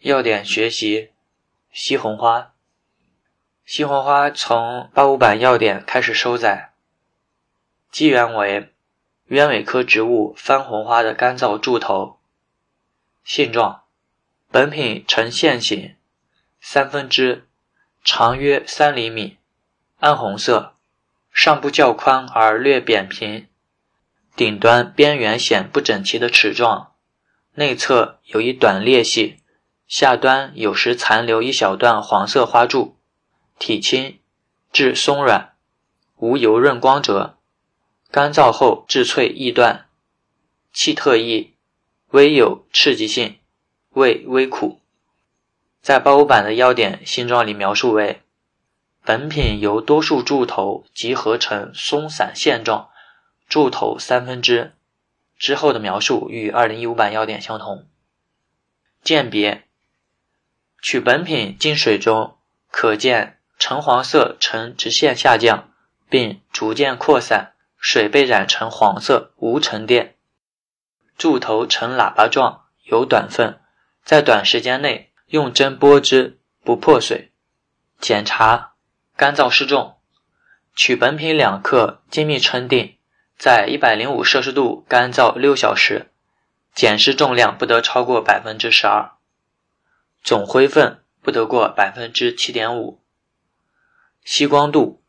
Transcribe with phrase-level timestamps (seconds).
[0.00, 1.10] 要点学习：
[1.70, 2.54] 西红花。
[3.66, 6.72] 西红花从八五版要点开始收载，
[7.92, 8.72] 基源为
[9.26, 12.18] 鸢尾科植物番红花的干燥柱头。
[13.24, 13.82] 性状：
[14.50, 15.94] 本品呈线形，
[16.62, 17.46] 三分枝，
[18.02, 19.36] 长约三厘米，
[19.98, 20.76] 暗红色，
[21.30, 23.46] 上部较宽而略扁平，
[24.34, 26.94] 顶端边缘显不整齐的齿状，
[27.56, 29.39] 内侧有一短裂隙。
[29.90, 32.94] 下端有时残留一小段黄色花柱，
[33.58, 34.20] 体轻，
[34.72, 35.54] 质松软，
[36.18, 37.36] 无油润光泽，
[38.08, 39.88] 干燥后质脆易断，
[40.72, 41.54] 气特异，
[42.10, 43.40] 微有刺激性，
[43.90, 44.78] 味微苦。
[45.82, 48.22] 在八五版的要点性状里描述为：
[49.04, 52.90] 本品由多数柱头集合成松散线状，
[53.48, 54.72] 柱头三分之。
[55.36, 57.88] 之后的描述与二零一五版要点相同。
[59.02, 59.64] 鉴别。
[60.90, 62.36] 取本品进水中，
[62.68, 65.68] 可见橙黄色呈直线下降，
[66.08, 70.16] 并逐渐扩散，水被染成黄色，无沉淀。
[71.16, 73.60] 柱头呈喇叭状，有短分，
[74.02, 77.30] 在短时间内用针拨之不破水。
[78.00, 78.72] 检查
[79.16, 79.94] 干燥失重，
[80.74, 82.96] 取本品两克，精密称定，
[83.38, 86.10] 在一百零五摄氏度干燥六小时，
[86.74, 89.12] 检视重量不得超过百分之十二。
[90.22, 93.00] 总灰分不得过百分之七点五。
[94.22, 95.02] 吸光度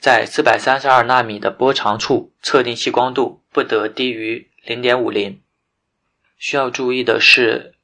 [0.00, 5.42] 在四百三十二纳米的波长处测定吸光度不得低于零点五零。
[6.38, 7.74] 需要注意的是，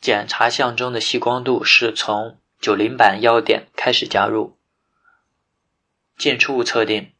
[0.00, 4.56] 检查项中的吸光度是从九零版要点开始加入。
[6.16, 7.12] 进出物测定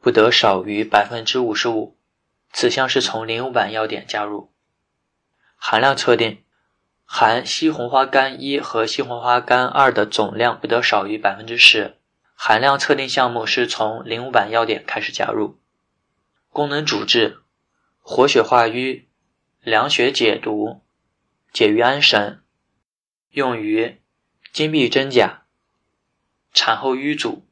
[0.00, 1.96] 不得少于百分之五十五，
[2.52, 4.52] 此项是从零五版要点加入。
[5.56, 6.42] 含量测定。
[7.10, 11.96] 含西红花苷一和西红花苷二的总量不得少于百分之十，
[12.34, 15.58] 含量测定项目是从零五版要点开始加入。
[16.50, 17.38] 功能主治：
[18.00, 19.08] 活血化瘀、
[19.62, 20.82] 凉血解毒、
[21.50, 22.42] 解郁安神，
[23.30, 24.02] 用于
[24.52, 25.44] 金闭真假、
[26.52, 27.48] 产后瘀阻、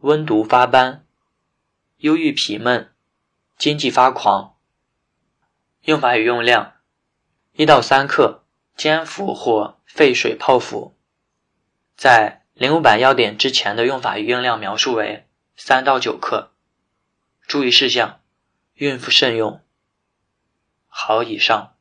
[0.00, 1.06] 温毒发斑、
[1.96, 2.92] 忧郁脾闷、
[3.56, 4.54] 经济发狂。
[5.84, 6.74] 用法与用量：
[7.54, 8.42] 一到三克。
[8.76, 10.94] 煎服或沸水泡服，
[11.96, 15.26] 在零五版要点之前的用法与用量描述为
[15.56, 16.52] 三到九克。
[17.46, 18.20] 注意事项：
[18.74, 19.62] 孕妇慎用。
[20.88, 21.75] 好，以上。